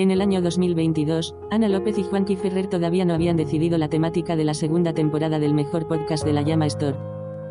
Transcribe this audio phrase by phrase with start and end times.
[0.00, 4.34] En el año 2022, Ana López y Juanqui Ferrer todavía no habían decidido la temática
[4.34, 6.96] de la segunda temporada del mejor podcast de la Llama Store.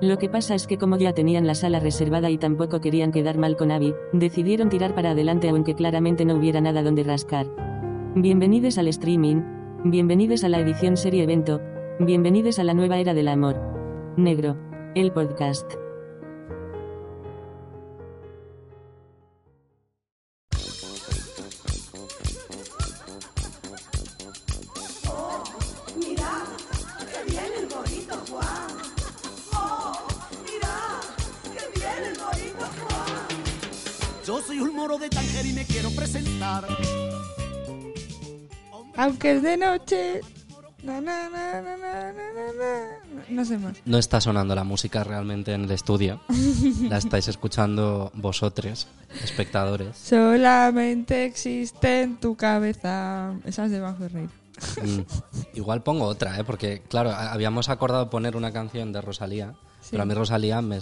[0.02, 3.38] Lo que pasa es que como ya tenían la sala reservada y tampoco querían quedar
[3.38, 7.45] mal con Abby, decidieron tirar para adelante aunque claramente no hubiera nada donde rascar.
[8.16, 9.44] Bienvenidos al streaming,
[9.84, 11.61] bienvenidos a la edición serie evento,
[12.00, 13.61] bienvenidos a la nueva era del amor.
[14.17, 14.58] Negro,
[14.95, 15.72] el podcast.
[34.98, 36.66] De Tánger y me quiero presentar.
[38.98, 40.22] Aunque es de noche.
[40.82, 43.23] Na, na, na, na, na, na, na, na.
[43.30, 43.78] No sé más.
[43.86, 46.22] No está sonando la música realmente en el estudio.
[46.90, 48.88] La estáis escuchando vosotros,
[49.23, 49.95] espectadores.
[49.95, 53.36] Solamente existe en tu cabeza.
[53.45, 54.32] Esa es de Van Ferreira.
[54.82, 55.02] Mm.
[55.54, 56.44] Igual pongo otra, ¿eh?
[56.44, 59.54] porque claro, habíamos acordado poner una canción de Rosalía,
[59.90, 60.80] pero a mí Rosalía, me,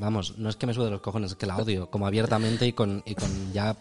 [0.00, 2.72] vamos, no es que me sude los cojones, es que la odio, como abiertamente y
[2.72, 3.76] con, y con ya...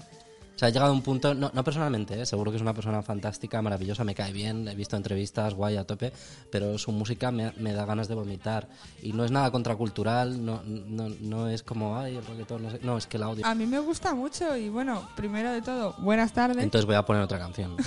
[0.56, 2.26] O sea, ha llegado a un punto, no, no personalmente, ¿eh?
[2.26, 5.86] seguro que es una persona fantástica, maravillosa, me cae bien, he visto entrevistas, guay, a
[5.86, 6.12] tope,
[6.52, 8.68] pero su música me, me da ganas de vomitar.
[9.02, 12.80] Y no es nada contracultural, no, no, no es como, ay, el reggaetón, no sé,
[12.84, 13.46] no, es que la odio.
[13.46, 16.62] A mí me gusta mucho y bueno, primero de todo, buenas tardes.
[16.62, 17.78] Entonces voy a poner otra canción.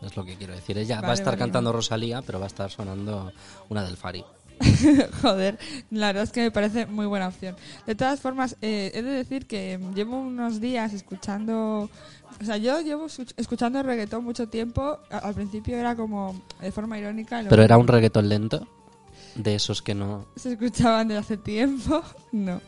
[0.00, 0.78] es lo que quiero decir.
[0.78, 3.30] Ella va a Vale, estar vale, cantando Rosalía, pero va a estar sonando
[3.68, 4.24] una del Fari.
[5.22, 5.58] Joder,
[5.90, 7.56] la verdad es que me parece muy buena opción.
[7.86, 11.90] De todas formas, eh, he de decir que llevo unos días escuchando.
[12.40, 14.98] O sea, yo llevo escuch- escuchando reggaetón mucho tiempo.
[15.10, 17.42] Al principio era como de forma irónica.
[17.48, 18.66] Pero era un reggaetón lento.
[19.34, 20.26] De esos que no.
[20.36, 22.02] se escuchaban desde hace tiempo.
[22.32, 22.60] No.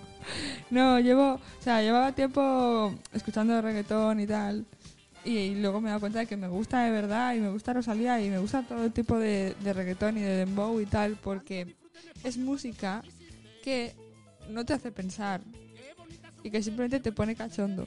[0.71, 4.67] No, llevo, o sea, llevaba tiempo escuchando reggaetón y tal.
[5.25, 7.73] Y, luego me he dado cuenta de que me gusta de verdad y me gusta
[7.73, 11.17] Rosalía y me gusta todo el tipo de, de reggaetón y de dembow y tal
[11.17, 11.75] porque
[12.25, 13.03] es música
[13.63, 13.95] que
[14.49, 15.41] no te hace pensar
[16.43, 17.87] y que simplemente te pone cachondo.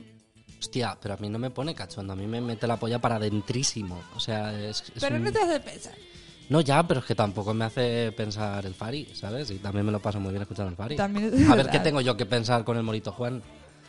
[0.60, 2.14] Hostia, pero a mí no me pone cachondo.
[2.14, 4.00] A mí me mete la polla para dentrísimo.
[4.16, 4.84] O sea, es.
[4.96, 5.94] es Pero un- no te hace pensar.
[6.50, 9.50] No, ya, pero es que tampoco me hace pensar el Fari, ¿sabes?
[9.50, 10.98] Y también me lo paso muy bien escuchando el Fari.
[10.98, 13.42] También es a ver qué tengo yo que pensar con el Morito Juan.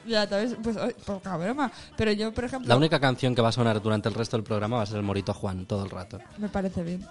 [0.07, 1.71] Ya, tal vez, pues, poca broma.
[1.97, 4.45] Pero yo, por ejemplo, La única canción que va a sonar durante el resto del
[4.45, 6.19] programa va a ser el Morito Juan todo el rato.
[6.39, 7.07] Me parece bien.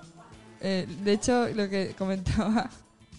[0.59, 2.69] Eh, de hecho, lo que comentaba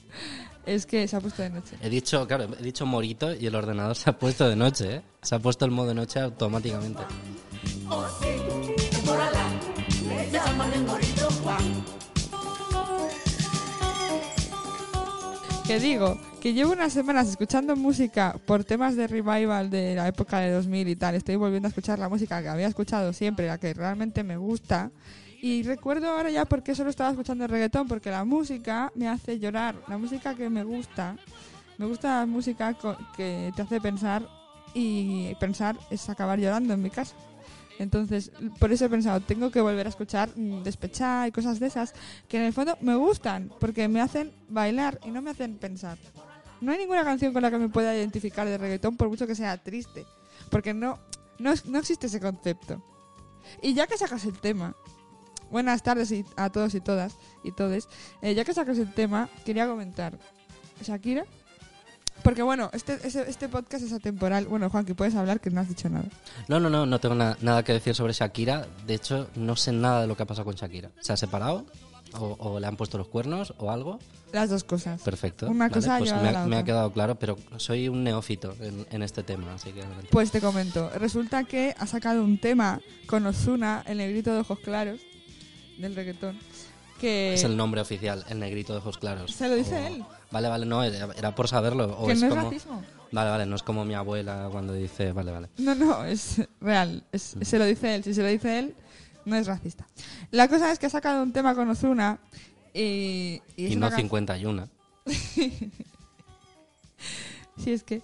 [0.66, 1.76] es que se ha puesto de noche.
[1.82, 5.02] He dicho, claro, he dicho Morito y el ordenador se ha puesto de noche, ¿eh?
[5.22, 7.02] Se ha puesto el modo de noche automáticamente.
[15.72, 20.38] Que digo, que llevo unas semanas escuchando música por temas de revival de la época
[20.40, 21.14] de 2000 y tal.
[21.14, 24.90] Estoy volviendo a escuchar la música que había escuchado siempre, la que realmente me gusta.
[25.40, 29.38] Y recuerdo ahora ya por qué solo estaba escuchando reggaetón, porque la música me hace
[29.38, 29.74] llorar.
[29.88, 31.16] La música que me gusta,
[31.78, 32.76] me gusta la música
[33.16, 34.28] que te hace pensar
[34.74, 37.14] y pensar es acabar llorando en mi caso.
[37.78, 41.66] Entonces, por eso he pensado, tengo que volver a escuchar mm, Despechá y cosas de
[41.66, 41.94] esas
[42.28, 45.98] que en el fondo me gustan, porque me hacen bailar y no me hacen pensar.
[46.60, 49.34] No hay ninguna canción con la que me pueda identificar de reggaetón, por mucho que
[49.34, 50.06] sea triste,
[50.50, 50.98] porque no,
[51.38, 52.82] no, no existe ese concepto.
[53.60, 54.76] Y ya que sacas el tema,
[55.50, 57.88] buenas tardes a todos y todas y todes,
[58.20, 60.18] eh, ya que sacas el tema, quería comentar,
[60.82, 61.24] Shakira,
[62.22, 64.46] porque bueno, este, este, podcast es atemporal.
[64.46, 66.04] Bueno, Juan, que puedes hablar que no has dicho nada.
[66.48, 68.66] No, no, no, no tengo na- nada que decir sobre Shakira.
[68.86, 70.90] De hecho, no sé nada de lo que ha pasado con Shakira.
[71.00, 71.66] ¿Se ha separado?
[72.14, 73.54] ¿O, o le han puesto los cuernos?
[73.58, 73.98] ¿O algo?
[74.32, 75.00] Las dos cosas.
[75.02, 75.46] Perfecto.
[75.48, 78.86] Una vale, cosa pues me, ha, me ha quedado claro, pero soy un neófito en,
[78.90, 80.08] en este tema, así que adelante.
[80.10, 84.58] Pues te comento, resulta que ha sacado un tema con Ozuna, el negrito de ojos
[84.60, 85.00] claros,
[85.78, 86.38] del reggaetón,
[87.00, 89.32] que, Es el nombre oficial, el negrito de ojos claros.
[89.32, 90.04] Se lo dice O- él.
[90.32, 91.96] Vale, vale, no, era, por saberlo.
[91.98, 92.82] O que es no es racismo.
[93.12, 95.48] Vale, vale, no es como mi abuela cuando dice, vale, vale.
[95.58, 98.74] No, no, es real, es- se lo dice él, si se lo dice él,
[99.26, 99.86] no es racista.
[100.30, 102.18] La cosa es que ha sacado un tema con Ozuna
[102.72, 103.42] y...
[103.56, 104.68] Y, Y una no can- 51.
[107.58, 108.02] Si es que...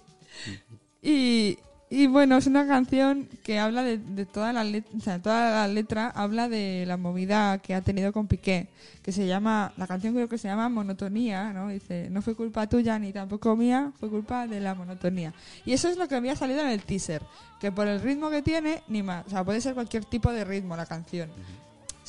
[1.01, 1.57] Y,
[1.91, 5.49] Y bueno, es una canción que habla de, de toda la letra, o sea, toda
[5.51, 8.67] la letra habla de la movida que ha tenido con Piqué,
[9.01, 11.69] que se llama, la canción creo que se llama Monotonía, ¿no?
[11.69, 15.33] Dice, no fue culpa tuya ni tampoco mía, fue culpa de la monotonía.
[15.65, 17.23] Y eso es lo que había salido en el teaser,
[17.59, 20.45] que por el ritmo que tiene, ni más, o sea, puede ser cualquier tipo de
[20.45, 21.31] ritmo la canción.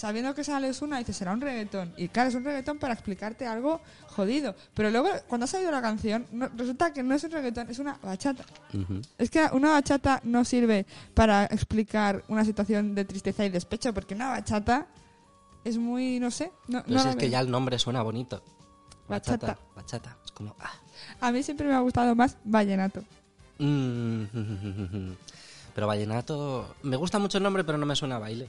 [0.01, 1.93] Sabiendo que sale una dice, será un reggaetón.
[1.99, 4.55] Y claro, es un reggaetón para explicarte algo jodido.
[4.73, 7.79] Pero luego, cuando ha salido la canción, no- resulta que no es un reggaetón, es
[7.79, 8.43] una bachata.
[9.19, 14.15] Es que una bachata no sirve para explicar una situación de tristeza y despecho, porque
[14.15, 14.87] una bachata
[15.65, 18.43] es muy, no sé, no, Pero no si es que ya el nombre suena bonito.
[19.07, 19.49] Bachata.
[19.49, 19.61] Bachata.
[19.77, 20.17] Bachata.
[20.25, 20.57] Es como...
[20.61, 20.73] ah.
[21.21, 23.03] A mí siempre me ha gustado más vallenato.
[23.59, 24.23] Mm,
[25.75, 26.75] Pero vallenato...
[26.85, 28.49] Me gusta mucho el nombre, pero no me suena a baile.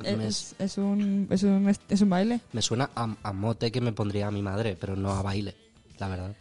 [0.00, 2.40] Me, Es, es un, es, un, es un baile.
[2.52, 5.56] me suena a, a mote que me pondría a mi madre, pero no a baile,
[5.98, 6.34] la verdad.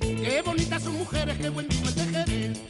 [0.00, 2.60] Qué bonitas son mujeres, qué buen tipo de Jerez.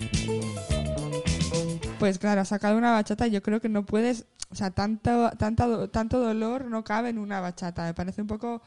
[1.98, 5.30] Pues claro, ha sacado una bachata y yo creo que no puedes, o sea, tanto,
[5.38, 7.84] tanta do- tanto dolor no cabe en una bachata.
[7.84, 8.60] Me parece un poco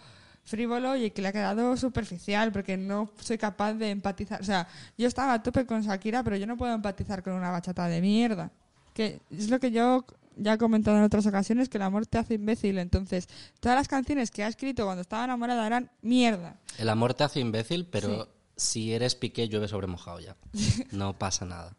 [0.44, 4.40] frívolo y que le ha quedado superficial porque no soy capaz de empatizar.
[4.42, 4.68] O sea,
[4.98, 8.01] yo estaba a tope con Shakira, pero yo no puedo empatizar con una bachata de
[8.01, 8.51] mierda.
[8.94, 10.06] Que es lo que yo
[10.36, 12.78] ya he comentado en otras ocasiones, que el amor te hace imbécil.
[12.78, 13.28] Entonces,
[13.60, 16.58] todas las canciones que ha escrito cuando estaba enamorada eran mierda.
[16.78, 20.36] El amor te hace imbécil, pero si eres piqué llueve sobre mojado ya.
[20.92, 21.76] No pasa nada.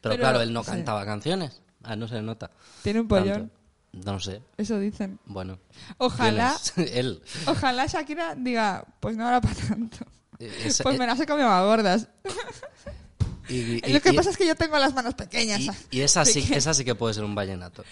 [0.00, 0.70] Pero, Pero, claro, él no sí.
[0.70, 1.62] cantaba canciones.
[1.82, 2.50] Ah, no se le nota.
[2.82, 3.50] Tiene un pollón.
[3.50, 4.10] Tanto.
[4.12, 4.42] No sé.
[4.56, 5.18] Eso dicen.
[5.26, 5.58] Bueno.
[5.98, 7.22] Ojalá, él.
[7.46, 9.98] ojalá Shakira diga, pues no era para tanto.
[10.38, 12.08] Es- Pues me las he comido a gordas.
[13.48, 13.54] y,
[13.88, 15.60] y- Lo que y- pasa es que yo tengo las manos pequeñas.
[15.90, 17.84] y- esa sí, que- esa sí que puede ser un vallenato.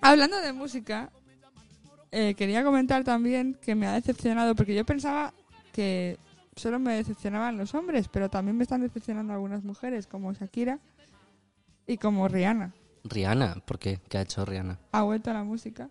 [0.00, 1.10] Hablando de música,
[2.12, 5.32] eh, quería comentar también que me ha decepcionado, porque yo pensaba
[5.72, 6.18] que
[6.54, 10.78] solo me decepcionaban los hombres, pero también me están decepcionando algunas mujeres, como Shakira
[11.86, 12.72] y como Rihanna.
[13.04, 14.00] Rihanna, ¿por qué?
[14.08, 14.78] ¿Qué ha hecho Rihanna?
[14.92, 15.88] Ha vuelto a la música.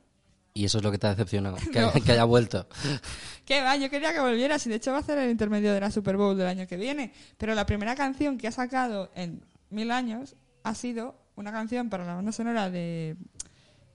[0.57, 1.91] Y eso es lo que te ha decepcionado, que, No.
[1.91, 2.65] que haya vuelto.
[3.45, 3.75] ¿Qué va?
[3.75, 6.15] Yo quería que volvieras y de hecho va a hacer el intermedio de la Super
[6.15, 7.13] Bowl del año que viene.
[7.37, 12.05] Pero la primera canción que ha sacado en mil años ha sido una canción para
[12.05, 13.17] la banda sonora de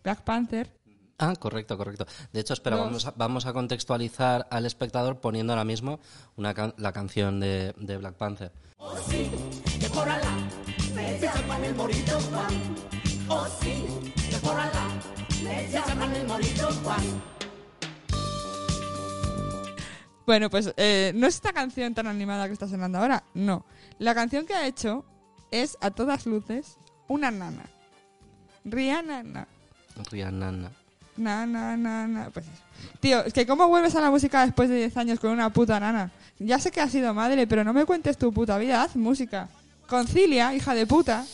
[0.05, 0.71] Black Panther.
[1.19, 2.07] Ah, correcto, correcto.
[2.33, 5.99] De hecho, espera, vamos a, vamos a contextualizar al espectador poniendo ahora mismo
[6.37, 8.53] una can- la canción de, de Black Panther.
[9.81, 10.37] Que por Alá
[10.95, 12.75] me llaman el morito Juan.
[13.29, 13.85] Oh sí,
[14.31, 14.89] que por Alá
[15.43, 17.23] llaman el morito Juan.
[20.27, 23.65] Bueno, pues eh, no es esta canción tan animada que está sonando ahora, no.
[23.99, 25.05] La canción que ha hecho
[25.51, 26.77] es, a todas luces,
[27.09, 27.65] una nana.
[28.65, 29.49] Rihanna, na.
[30.11, 30.71] Rihanna.
[31.17, 32.31] Na, na, na, na.
[32.31, 32.63] Pues eso.
[33.01, 35.81] Tío, es que ¿cómo vuelves a la música después de 10 años con una puta
[35.81, 36.13] nana?
[36.39, 39.49] Ya sé que has sido madre, pero no me cuentes tu puta vida, haz música.
[39.89, 41.27] Concilia, hija de puta.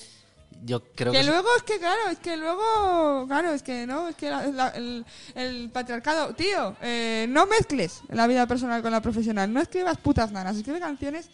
[0.64, 1.26] Yo creo Que que...
[1.26, 4.68] luego es que, claro, es que luego, claro, es que no, es que la- la-
[4.70, 5.04] el,
[5.34, 10.32] el patriarcado, tío, eh, no mezcles la vida personal con la profesional, no escribas putas
[10.32, 11.28] nanas, escribe canciones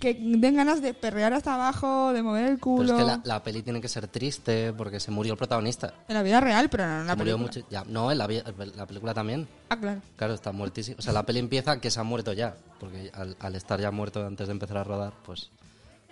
[0.00, 2.92] que den ganas de perrear hasta abajo, de mover el Pero culo.
[2.92, 5.94] es que la, la peli tiene que ser triste porque se murió el protagonista.
[6.08, 7.60] En la vida real, pero no en la Se murió película.
[7.62, 7.66] mucho...
[7.70, 9.48] ya, no, en la, película también.
[9.70, 10.02] Ah, claro.
[10.16, 10.96] Claro, está muertísimo.
[10.98, 12.54] O sea, la peli empieza que se ha muerto ya.
[12.80, 15.50] Porque al, al estar ya muerto antes de empezar a rodar, pues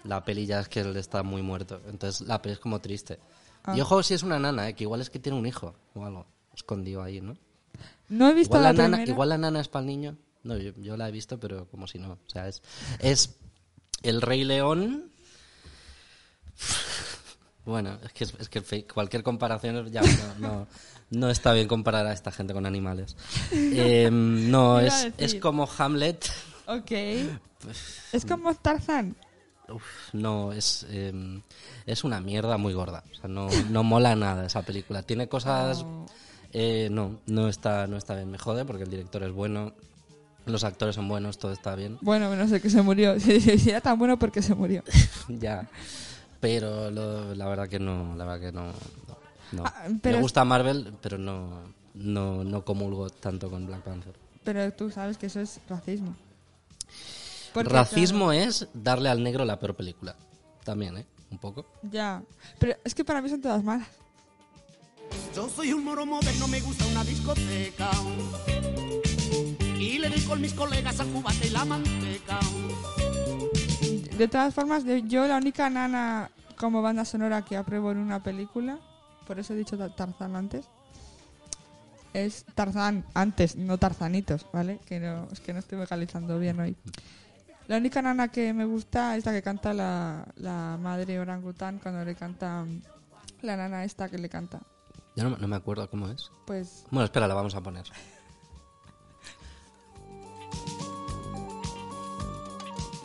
[0.04, 1.80] la peli ya es que él está muy muerto.
[1.88, 3.18] Entonces la peli es como triste.
[3.64, 3.76] Ah.
[3.76, 4.74] Y ojo si es una nana, ¿eh?
[4.74, 7.36] que igual es que tiene un hijo o algo escondido ahí, ¿no?
[8.08, 10.16] No he visto Igual la, la, nana, igual la nana es para el niño.
[10.42, 12.12] No, yo, yo la he visto, pero como si no.
[12.12, 12.62] O sea, es,
[12.98, 13.36] es
[14.02, 15.10] el Rey León.
[17.64, 20.66] Bueno, es que, es que fe- cualquier comparación ya no, no,
[21.10, 23.16] no está bien comparar a esta gente con animales.
[23.52, 26.28] Eh, no, es, es como Hamlet.
[26.66, 26.90] Ok.
[28.12, 29.14] Es como Tarzán.
[29.72, 31.40] Uf, no, es, eh,
[31.86, 33.02] es una mierda muy gorda.
[33.12, 35.02] O sea, no, no mola nada esa película.
[35.02, 35.84] Tiene cosas...
[36.52, 38.30] eh, no, no está, no está bien.
[38.30, 39.72] Me jode porque el director es bueno,
[40.46, 41.98] los actores son buenos, todo está bien.
[42.00, 43.14] Bueno, no sé que se murió.
[43.20, 44.82] Si era tan bueno porque se murió.
[45.28, 45.68] ya.
[46.40, 48.66] Pero lo- la verdad que no, la verdad que no.
[48.66, 48.72] no,
[49.52, 49.62] no.
[49.64, 51.60] Ah, pero Me gusta Marvel, pero no,
[51.94, 54.12] no, no comulgo tanto con Black Panther.
[54.44, 56.16] Pero tú sabes que eso es racismo.
[57.54, 60.16] Porque, Racismo es darle al negro la peor película.
[60.64, 61.06] También, ¿eh?
[61.30, 61.66] Un poco.
[61.82, 62.22] ya.
[62.58, 63.88] Pero es que para mí son todas malas.
[65.34, 67.90] Yo soy un moro moderno, me gusta una discoteca.
[69.78, 72.38] Y le doy con mis colegas al cubate y la manteca.
[74.16, 78.78] De todas formas, yo la única nana como banda sonora que apruebo en una película,
[79.26, 80.66] por eso he dicho Ta- Tarzán antes,
[82.12, 84.78] es Tarzán antes, no Tarzanitos, ¿vale?
[84.86, 86.76] Que no, es que no estoy vocalizando bien hoy.
[87.68, 92.04] La única nana que me gusta es la que canta la, la madre orangután cuando
[92.04, 92.64] le canta
[93.42, 94.60] la nana esta que le canta.
[95.16, 96.30] Yo no, no me acuerdo cómo es.
[96.46, 97.84] Pues Bueno, espera, la vamos a poner.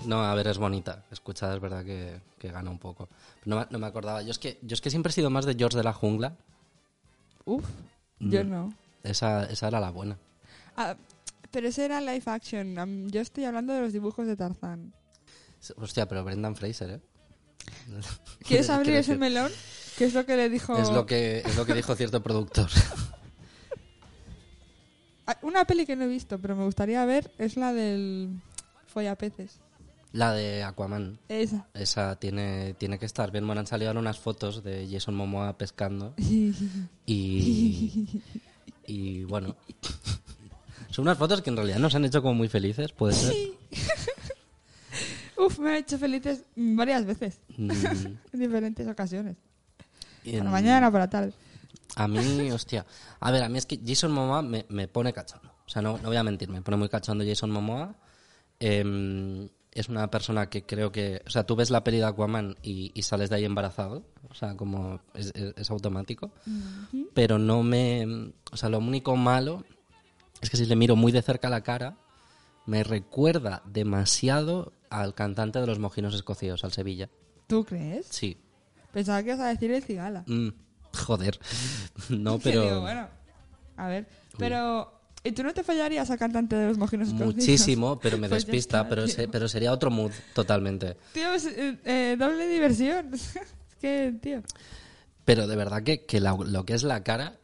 [0.05, 1.03] No, a ver, es bonita.
[1.11, 3.09] Escuchada es verdad que, que gana un poco.
[3.45, 4.21] No, me- no me acordaba.
[4.21, 6.33] Yo es, que, yo es que siempre he sido más de George de la Jungla.
[7.45, 7.65] Uf,
[8.19, 8.49] yo Mm.
[8.49, 8.73] no.
[9.03, 10.17] Esa, esa era la buena.
[10.77, 10.95] Ah,
[11.51, 13.09] pero ese era live action.
[13.09, 14.93] Yo estoy hablando de los dibujos de Tarzán.
[15.77, 17.01] Hostia, pero Brendan Fraser, ¿eh?
[18.47, 19.51] ¿Quieres abrir ese decir, melón?
[19.97, 20.77] ¿Qué es lo que le dijo?
[20.77, 22.69] Es lo que, es lo que dijo cierto productor.
[25.29, 28.29] Ah, Una peli que no he visto, pero me gustaría ver, es la del
[28.85, 29.59] Follapeces.
[30.13, 31.19] La de Aquaman.
[31.27, 31.67] Esa.
[31.73, 33.45] Esa tiene, tiene que estar bien.
[33.45, 36.13] Bueno, han salido ahora unas fotos de Jason Momoa pescando.
[37.05, 38.21] Y,
[38.85, 39.57] y bueno,
[40.97, 43.33] son unas fotos que en realidad nos han hecho como muy felices, puede ser.
[45.37, 47.69] Uf, me ha hecho felices varias veces, Mm,
[48.33, 49.37] en diferentes ocasiones.
[50.25, 51.33] en- la mañana, por la tarde.
[51.95, 52.17] A mí,
[52.51, 52.83] hostia.
[53.19, 55.51] A ver, a mí es que Jason Momoa me, me pone cachondo.
[55.65, 57.95] O sea, no, no voy a mentir, me pone muy cachondo Jason Momoa.
[58.59, 61.21] Em, es una persona que creo que...
[61.27, 64.03] O sea, tú ves la peli de Aquaman y, y sales de ahí embarazado.
[64.29, 66.31] O sea, como es, es- es automático.
[67.13, 68.31] Pero no me...
[68.51, 69.63] O sea, lo único malo
[70.41, 71.97] es que si le miro muy de cerca la cara,
[72.65, 77.09] me recuerda demasiado al cantante de los mojinos escocidos, al Sevilla.
[77.47, 78.07] ¿Tú crees?
[78.09, 78.37] Sí.
[78.91, 80.23] Pensaba que ibas a decir el cigala.
[80.27, 80.49] Mm,
[80.93, 81.39] joder.
[82.09, 82.61] No, pero...
[82.63, 83.07] digo, bueno,
[83.77, 84.07] a ver.
[84.37, 84.91] Pero,
[85.23, 87.35] ¿y tú no te fallarías a cantante de los mojinos escondidos?
[87.35, 90.97] Muchísimo, pero me Pues despista, está, pero, se- pero sería otro mood totalmente.
[91.13, 93.13] Tío, es, eh, eh, doble diversión.
[93.13, 93.33] es
[93.81, 94.41] que, tío.
[95.25, 97.37] Pero de verdad que, que la- lo que es la cara,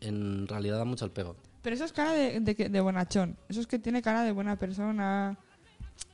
[0.00, 1.36] en realidad da mucho el pego.
[1.66, 3.36] Pero eso es cara de, de, de bonachón.
[3.48, 5.36] Eso es que tiene cara de buena persona.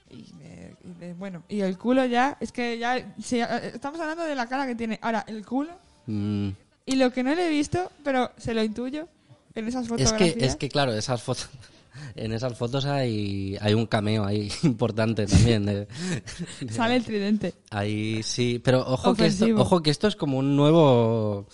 [0.08, 4.00] Y de, y de- bueno, y el culo ya, es que ya, si, eh, estamos
[4.00, 4.98] hablando de la cara que tiene.
[5.02, 5.72] Ahora, el culo
[6.06, 6.48] Mm,
[6.86, 9.08] y lo que no le he visto, pero se lo intuyo
[9.54, 10.32] en esas es, fotografías.
[10.34, 11.50] que, es que, claro, esas fotos...
[12.16, 15.66] En esas fotos hay, hay un cameo ahí importante también.
[15.66, 15.86] de-
[16.70, 17.52] Sale el tridente.
[17.68, 21.46] Ahí sí, pero ojo que, esto, ojo que esto es como un nuevo...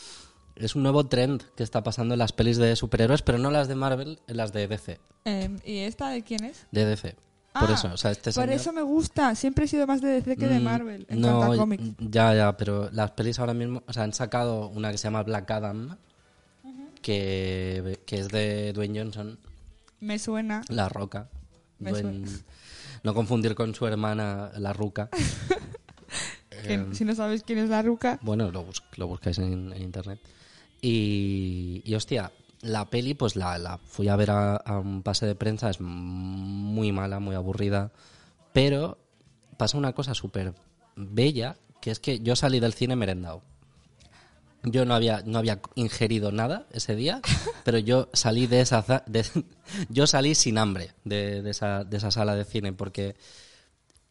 [0.59, 3.69] Es un nuevo trend que está pasando en las pelis de superhéroes, pero no las
[3.69, 4.99] de Marvel, las de DC.
[5.25, 6.67] Em, ¿Y esta de quién es?
[6.73, 7.15] De DC.
[7.59, 9.35] Por Ah, eso, o sea, este Por señor- eso me gusta.
[9.35, 11.07] Siempre he sido más de DC que de Mm, Marvel.
[11.09, 11.85] En no, cuanto a cómics.
[11.99, 15.23] ya, ya, pero las pelis ahora mismo, o sea, han sacado una que se llama
[15.23, 15.97] Black Adam,
[17.03, 19.39] que, que es de Dwayne Johnson,
[20.01, 20.63] Me suena.
[20.69, 21.29] La Roca.
[21.79, 22.27] Me Dwayne-
[23.03, 25.09] no confundir con su hermana, La Ruca.
[26.65, 28.19] Em, si no sabes quién es la ruca.
[28.23, 30.19] Bueno, lo, bus- lo buscáis en, en internet.
[30.81, 35.27] Y, y, hostia, la peli, pues la, la fui a ver a, a un pase
[35.27, 37.91] de prensa, es muy mala, muy aburrida.
[38.53, 38.99] Pero
[39.57, 40.55] pasa una cosa súper
[40.97, 43.43] bella, que es que yo salí del cine merendado.
[44.65, 47.21] Yo no había, no había ingerido nada ese día,
[47.65, 49.25] pero yo salí de esa de-
[49.89, 53.15] yo salí sin hambre de, de esa, de esa sala de cine, porque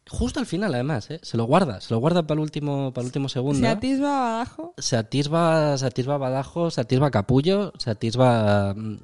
[0.08, 1.20] justo al final además, ¿eh?
[1.22, 4.36] se lo guarda, se lo guarda para el último, para el último segundo Se atisba
[4.36, 4.74] abajo.
[4.78, 8.98] se atisba, se atisba Badajo, se atisba Capullo, se atisba, mm,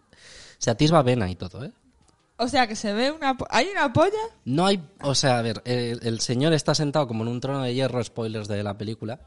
[0.59, 1.73] se atisba Vena y todo, ¿eh?
[2.37, 3.37] O sea que se ve una...
[3.51, 4.19] ¿Hay una polla?
[4.45, 7.63] No hay, o sea, a ver, el, el señor está sentado como en un trono
[7.63, 9.21] de hierro, spoilers de la película.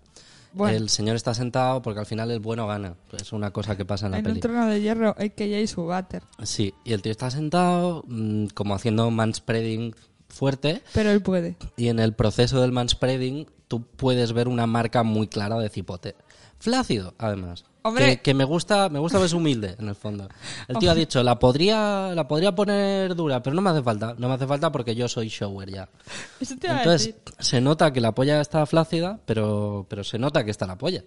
[0.53, 0.75] Bueno.
[0.75, 2.95] El señor está sentado porque al final el bueno gana.
[3.19, 5.67] Es una cosa que pasa en la En un trono de hierro, a.k.a.
[5.67, 6.23] su váter.
[6.43, 9.93] Sí, y el tío está sentado mm, como haciendo manspreading
[10.29, 11.55] fuerte Pero él puede.
[11.77, 16.15] y en el proceso del manspreading tú puedes ver una marca muy clara de cipote.
[16.59, 17.65] Flácido, además.
[17.95, 20.27] Que, que me gusta, me gusta ver humilde, en el fondo.
[20.67, 24.13] El tío ha dicho, la podría, la podría poner dura, pero no me hace falta.
[24.17, 25.87] No me hace falta porque yo soy shower ya.
[26.41, 27.21] Eso te iba a Entonces, decir.
[27.39, 31.03] se nota que la polla está flácida, pero, pero se nota que está la polla.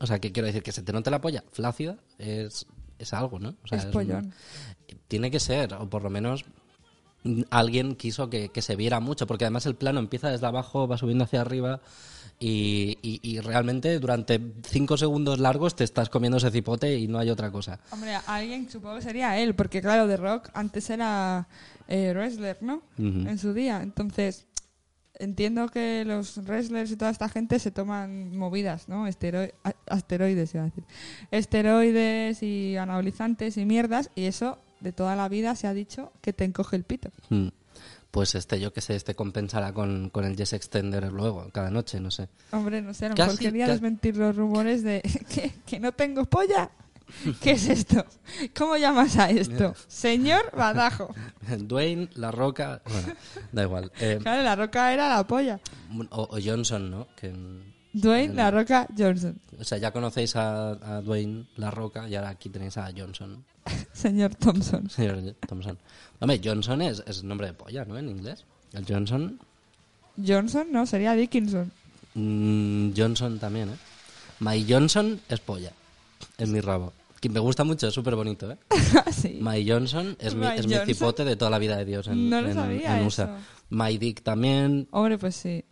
[0.00, 2.66] O sea, que quiero decir que se te note la polla flácida es,
[2.98, 3.50] es algo, ¿no?
[3.62, 4.32] O sea, Es pollón.
[5.06, 6.44] tiene que ser, o por lo menos
[7.50, 10.98] alguien quiso que, que se viera mucho, porque además el plano empieza desde abajo, va
[10.98, 11.80] subiendo hacia arriba
[12.38, 17.18] y, y- y realmente durante cinco segundos largos te estás comiendo ese cipote y no
[17.18, 17.80] hay otra cosa.
[17.90, 21.48] Hombre, alguien supongo que sería él, porque claro, The Rock antes era
[21.88, 22.82] eh, wrestler, ¿no?
[22.98, 23.80] En su día.
[23.82, 24.46] Entonces,
[25.18, 29.06] entiendo que los wrestlers y toda esta gente se toman movidas, ¿no?
[29.06, 30.84] A- asteroides, iba a decir.
[31.30, 36.32] Esteroides y anabolizantes y mierdas, y eso de toda la vida se ha dicho que
[36.32, 37.10] te encoge el pito.
[37.30, 37.48] Mm.
[38.12, 41.98] Pues este, yo que sé, este compensará con, con el Yes Extender luego, cada noche,
[41.98, 42.28] no sé.
[42.52, 45.00] Hombre, no sé, a lo mejor quería desmentir los rumores de
[45.34, 46.70] que, que no tengo polla.
[47.42, 48.06] ¿Qué es esto?
[48.56, 49.74] ¿Cómo llamas a esto?
[49.88, 51.12] Señor Badajo.
[51.58, 53.08] Dwayne, La Roca, bueno,
[53.52, 53.90] da igual.
[54.00, 55.58] Eh, Claro, la roca era la polla.
[56.10, 57.08] o, o Johnson, ¿no?
[57.16, 57.32] Que,
[57.92, 59.38] Dwayne, la roca, Johnson.
[59.60, 63.44] o sea, ya conocéis a, a Dwayne, La Roca, y ahora aquí tenéis a Johnson,
[63.94, 64.90] Señor Thompson.
[64.90, 65.78] señor Thompson.
[66.20, 67.96] Hombre, Johnson es, es nombre de polla, ¿no?
[67.96, 68.44] En inglés.
[68.72, 69.38] El Johnson.
[70.24, 71.72] Johnson, no, sería Dickinson.
[72.14, 73.76] Mm, Johnson también, ¿eh?
[74.40, 75.72] My Johnson es polla.
[76.38, 76.92] Es mi rabo.
[77.20, 78.58] Que me gusta mucho, es súper bonito, ¿eh?
[79.12, 79.38] Sí.
[79.40, 82.28] My Johnson es, mi, My es mi cipote de toda la vida de Dios en,
[82.28, 83.24] No lo en- sabía en USA.
[83.24, 83.32] eso.
[83.70, 84.86] My Dick también.
[84.90, 85.64] Hombre, pues sí.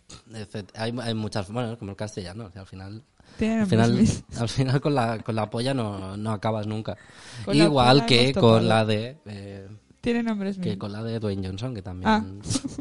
[0.74, 3.02] Hay, hay muchas, bueno, como el castellano, que al final,
[3.40, 4.06] al final,
[4.38, 6.96] al final con la, con la polla no, no acabas nunca.
[7.44, 9.68] Con Igual que con la de, eh,
[10.00, 12.08] Tiene nombres que con la de Dwayne Johnson, que también.
[12.08, 12.24] Ah.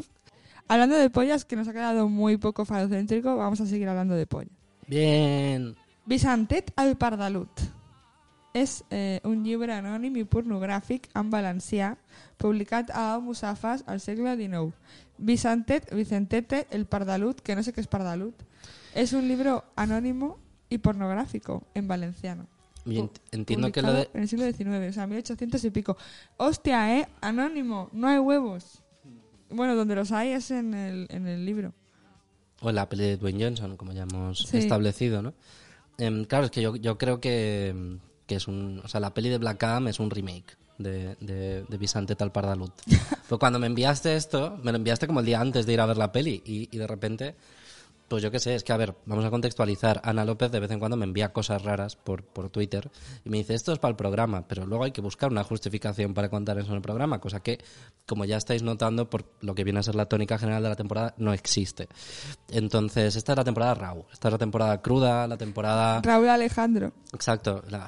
[0.68, 4.26] Hablando de pollas, que nos ha quedado muy poco falocéntrico, vamos a seguir hablando de
[4.26, 4.52] pollas.
[4.86, 5.76] Bien.
[6.06, 7.60] Vicentet al Pardalut.
[8.52, 11.94] És eh, un llibre anònim i pornogràfic en valencià
[12.36, 14.74] publicat a Musafas al segle XIX.
[15.16, 18.34] Vicentet, Vicentete, el Pardalut, que no sé qué es Pardalut,
[18.94, 20.38] es un libro anónimo
[20.72, 22.46] y pornográfico en valenciano.
[23.30, 25.96] Entiendo que lo de, En el siglo XIX, o sea, 1800 y pico.
[26.36, 27.08] Hostia, ¿eh?
[27.20, 28.82] Anónimo, no hay huevos.
[29.50, 31.72] Bueno, donde los hay es en el, en el libro.
[32.60, 34.58] O en la peli de Dwayne Johnson, como ya hemos Sí.
[34.58, 35.34] establecido, ¿no?
[35.98, 38.80] Em, claro, es que yo, yo creo que, que es un...
[38.84, 42.32] O sea, la peli de Black Adam es un remake de, de, de Vicente Tal
[42.32, 42.72] Pardalut.
[43.28, 45.86] Pues cuando me enviaste esto, me lo enviaste como el día antes de ir a
[45.86, 47.34] ver la peli y, y de repente...
[48.12, 50.02] Pues yo qué sé, es que a ver, vamos a contextualizar.
[50.04, 52.90] Ana López de vez en cuando me envía cosas raras por, por Twitter
[53.24, 56.12] y me dice, esto es para el programa, pero luego hay que buscar una justificación
[56.12, 57.58] para contar eso en el programa, cosa que,
[58.06, 60.76] como ya estáis notando, por lo que viene a ser la tónica general de la
[60.76, 61.88] temporada, no existe.
[62.50, 66.02] Entonces, esta es la temporada RAW, esta es la temporada cruda, la temporada...
[66.02, 66.92] Raúl Alejandro.
[67.14, 67.86] Exacto, la,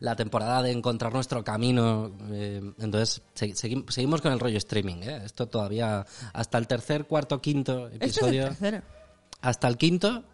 [0.00, 2.12] la temporada de encontrar nuestro camino.
[2.30, 5.02] eh, entonces, segui- seguimos con el rollo streaming.
[5.02, 5.22] ¿eh?
[5.24, 8.82] Esto todavía, hasta el tercer, cuarto, quinto Este es episodio, el tercero.
[9.48, 10.24] Hasta el quinto,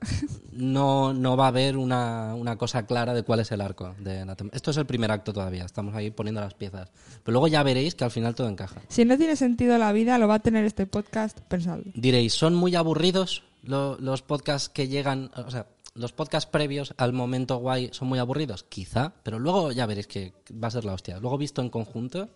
[0.52, 3.94] no, no va a haber una, una cosa clara de cuál es el arco.
[3.98, 6.90] De la Esto es el primer acto todavía, estamos ahí poniendo las piezas.
[7.22, 8.80] Pero luego ya veréis que al final todo encaja.
[8.88, 11.90] Si no tiene sentido la vida, lo va a tener este podcast, pensadlo.
[11.94, 17.12] Diréis, ¿son muy aburridos lo- los podcasts que llegan, o sea, los podcasts previos al
[17.12, 18.64] momento guay son muy aburridos?
[18.64, 21.18] Quizá, pero luego ya veréis que va a ser la hostia.
[21.20, 22.30] Luego visto en conjunto,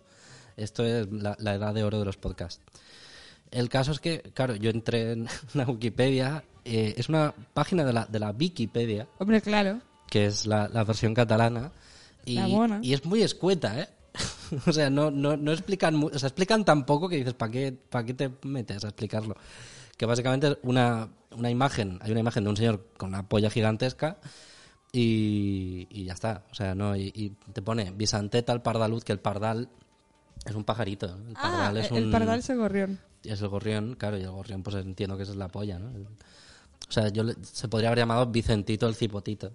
[0.57, 2.61] esto es la, la edad de oro de los podcasts.
[3.49, 7.93] El caso es que, claro, yo entré en la Wikipedia, eh, es una página de
[7.93, 9.79] la, de la Wikipedia, Hombre, claro.
[10.09, 11.71] que es la, la versión catalana,
[12.25, 12.79] y, La buena.
[12.83, 13.87] y es muy escueta, ¿eh?
[14.67, 17.71] o sea, no, no, no explican, o sea, explican tan poco que dices, ¿para qué,
[17.71, 19.35] ¿para qué te metes a explicarlo?
[19.95, 23.49] Que básicamente es una, una imagen, hay una imagen de un señor con una polla
[23.49, 24.17] gigantesca
[24.91, 26.43] y, y ya está.
[26.51, 29.69] O sea, no, y, y te pone Bisanteta al pardaluz, que el pardal
[30.45, 31.07] es un pajarito.
[31.07, 32.99] El Ah, pardal es el un, pardal es el gorrión.
[33.23, 35.89] es el gorrión, claro, y el gorrión pues entiendo que esa es la polla, ¿no?
[35.89, 36.07] El-
[36.87, 39.51] o sea, yo le- se podría haber llamado Vicentito el cipotito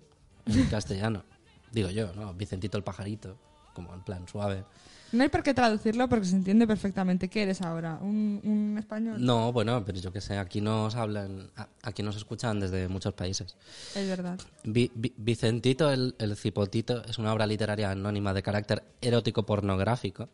[0.46, 1.24] en castellano.
[1.72, 2.34] Digo yo, ¿no?
[2.34, 3.36] Vicentito el pajarito,
[3.74, 4.64] como en plan suave.
[5.12, 7.28] No hay por qué traducirlo porque se entiende perfectamente.
[7.28, 7.98] ¿Qué eres ahora?
[8.00, 9.22] ¿Un, un español?
[9.22, 11.50] No, bueno, pero yo qué sé, aquí nos hablan,
[11.82, 13.54] aquí nos escuchan desde muchos países.
[13.94, 14.38] Es verdad.
[14.64, 20.30] Vi- Vi- Vicentito el, el cipotito es una obra literaria anónima de carácter erótico pornográfico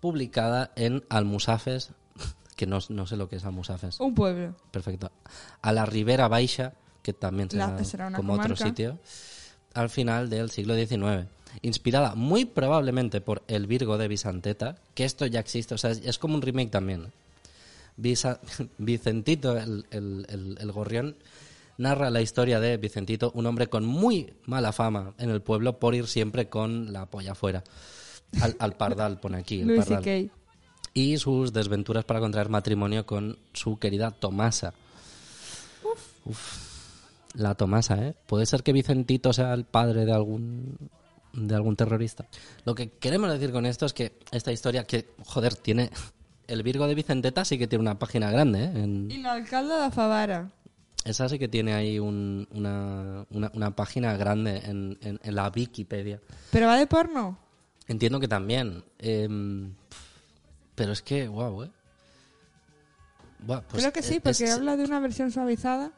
[0.00, 1.90] publicada en Almusafes,
[2.56, 4.00] que no, no sé lo que es Almusafes.
[4.00, 4.54] Un pueblo.
[4.70, 5.12] Perfecto.
[5.62, 8.98] A la Ribera Baixa, que también será, La- será una como otro sitio,
[9.74, 11.26] al final del siglo XIX.
[11.62, 15.98] Inspirada muy probablemente por El Virgo de Vicenteta, que esto ya existe, o sea, es,
[16.04, 17.12] es como un remake también.
[17.96, 18.40] Visa-
[18.78, 21.16] Vicentito, el, el- el- el gorrión,
[21.78, 25.94] narra la historia de Vicentito, un hombre con muy mala fama en el pueblo por
[25.94, 27.62] ir siempre con la polla afuera.
[28.40, 29.60] Al, al pardal, pone aquí.
[29.60, 30.02] El Luis pardal.
[30.96, 34.72] Y sus desventuras para contraer matrimonio con su querida Tomasa.
[36.24, 36.64] Uf.
[37.34, 38.14] La Tomasa, ¿eh?
[38.26, 40.78] Puede ser que Vicentito sea el padre de algún
[41.34, 42.24] de algún terrorista.
[42.64, 45.90] Lo que queremos decir con esto es que esta historia que, joder, tiene
[46.46, 48.72] el Virgo de Vicenteta sí que tiene una página grande, ¿eh?
[48.74, 50.50] En- Y el alcalde de Favara.
[51.04, 55.52] esa sí que tiene ahí un- una, una, una página grande en, en- en la
[55.54, 56.22] Wikipedia.
[56.50, 57.36] ¿Pero va de porno?
[57.86, 58.82] Entiendo que también.
[58.98, 59.74] em,
[60.76, 61.70] pero es que, wow, ¿eh?
[63.46, 65.90] Pues Creo que sí, porque es- habla de una versión suavizada.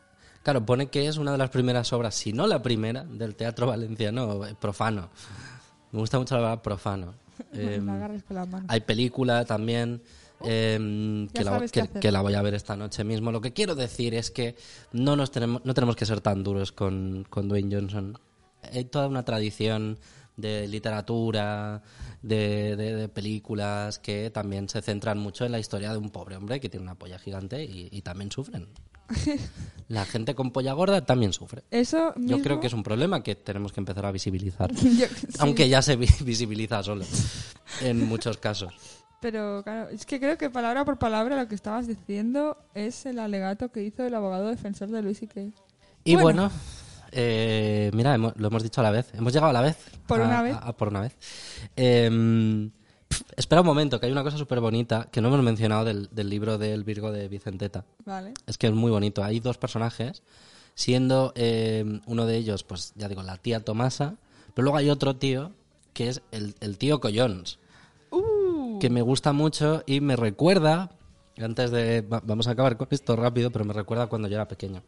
[0.43, 3.67] Claro, pone que es una de las primeras obras, si no la primera, del teatro
[3.67, 5.11] valenciano eh, profano.
[5.93, 7.15] Me gusta mucho la palabra profano.
[7.53, 8.67] La mano.
[8.67, 10.03] hay película también
[10.41, 11.61] em, que, la,
[12.01, 13.31] que la voy a ver esta noche mismo.
[13.31, 14.57] Lo que quiero decir es que
[14.93, 18.19] no, nos tenemos, no tenemos que ser tan duros con, con Dwayne Johnson.
[18.73, 19.99] Hay toda una tradición
[20.39, 21.83] de literatura,
[22.23, 26.37] de, de- de películas que también se centran mucho en la historia de un pobre
[26.37, 28.67] hombre que tiene una polla gigante y, y también sufren.
[29.89, 31.63] La gente con polla gorda también sufre.
[31.71, 34.71] Eso Yo creo que es un problema que tenemos que empezar a visibilizar.
[34.75, 37.05] Yo- sí, Aunque ya se vi- visibiliza solo
[37.81, 38.73] en muchos casos.
[39.21, 43.19] Pero claro, es que creo que palabra por palabra lo que estabas diciendo es el
[43.19, 45.21] alegato que hizo el abogado defensor de Luis.
[45.23, 46.23] Y Bueno.
[46.23, 46.51] bueno,
[47.13, 49.13] eh, mira, hemos- lo hemos dicho a la vez.
[49.15, 49.77] Hemos llegado a la vez.
[50.07, 50.55] Por A- una vez.
[50.55, 51.17] a- a por una vez.
[51.77, 52.71] Eh,
[53.09, 56.09] pf, espera un momento, que hay una cosa súper bonita que no hemos mencionado del,
[56.13, 57.85] del libro del Virgo de Vicenteta.
[58.05, 58.35] Vale.
[58.47, 59.23] Es que es muy bonito.
[59.25, 60.23] Hay dos personajes,
[60.75, 64.17] siendo eh, uno de ellos, pues ya digo, la tía Tomasa,
[64.55, 65.53] pero luego hay otro tío
[65.95, 67.59] que es el, el tío Collons,
[68.11, 70.91] Uh, que me gusta mucho y me recuerda,
[71.39, 74.49] antes de, va- vamos a acabar con esto rápido, pero me recuerda cuando yo era
[74.49, 74.83] pequeño.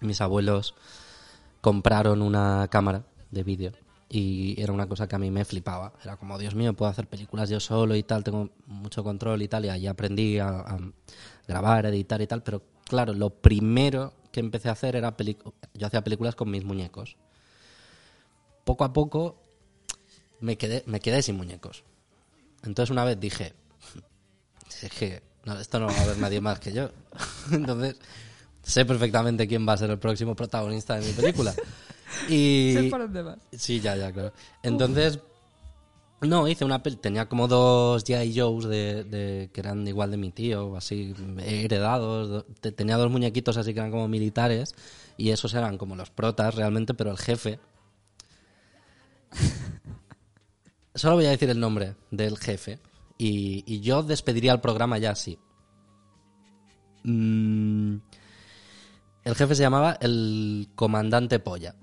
[0.00, 0.74] Mis abuelos
[1.64, 3.72] compraron una cámara de vídeo
[4.10, 5.94] y era una cosa que a mí me flipaba.
[6.04, 9.48] Era como, Dios mío, puedo hacer películas yo solo y tal, tengo mucho control y
[9.48, 10.78] tal, y ahí aprendí a, a
[11.48, 15.16] grabar, editar y tal, pero claro, lo primero que empecé a hacer era
[15.72, 17.16] yo hacía películas con mis muñecos.
[18.64, 19.40] Poco a poco
[20.40, 21.82] me quedé, me quedé sin muñecos.
[22.62, 23.54] Entonces una vez dije,
[24.68, 26.90] "Si es que no, esto no va a ver nadie más que yo.
[27.52, 27.96] Entonces
[28.64, 31.54] sé perfectamente quién va a ser el próximo protagonista de mi película.
[32.28, 33.38] Y sé por dónde vas.
[33.52, 34.32] sí, ya, ya, claro.
[34.62, 35.18] Entonces
[36.20, 38.38] no, hice una pel tenía como dos G.I.
[38.38, 42.28] Joes de, de- que eran igual de mi tío, así heredados.
[42.28, 44.74] do- te- tenía dos muñequitos así que eran como militares
[45.16, 47.58] y esos eran como los protas realmente, pero el jefe
[50.94, 52.78] Solo voy a decir el nombre del jefe.
[53.18, 55.38] Y, y yo despediría el programa ya así.
[57.02, 57.96] Mm,
[59.24, 61.74] el jefe se llamaba el comandante Polla.